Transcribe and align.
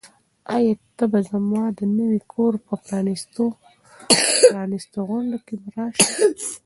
آیا 0.55 0.73
ته 0.97 1.05
به 1.11 1.19
زما 1.29 1.63
د 1.77 1.79
نوي 1.97 2.21
کور 2.33 2.53
په 2.65 2.73
پرانیستغونډه 4.43 5.37
کې 5.45 5.55
راشې؟ 5.75 6.07